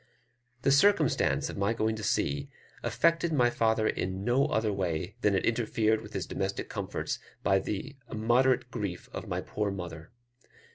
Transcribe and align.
The 0.63 0.71
circumstance 0.71 1.47
of 1.47 1.57
my 1.57 1.73
going 1.75 1.95
to 1.97 2.01
sea 2.03 2.49
affected 2.81 3.31
my 3.31 3.51
father 3.51 3.85
in 3.87 4.23
no 4.23 4.47
other 4.47 4.73
way 4.73 5.15
than 5.21 5.35
it 5.35 5.45
interfered 5.45 6.01
with 6.01 6.13
his 6.13 6.25
domestic 6.25 6.69
comforts 6.69 7.19
by 7.43 7.59
the 7.59 7.97
immoderate 8.09 8.71
grief 8.71 9.09
of 9.13 9.27
my 9.27 9.41
poor 9.41 9.69
mother. 9.69 10.11